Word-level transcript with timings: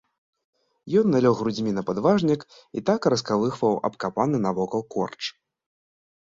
Ён 1.01 1.05
налёг 1.15 1.35
грудзьмі 1.41 1.71
на 1.75 1.83
падважнік 1.91 2.41
і 2.81 2.85
так 2.89 3.01
раскалыхваў 3.17 3.73
абкапаны 3.91 4.37
навокал 4.49 4.81
корч. 4.97 5.23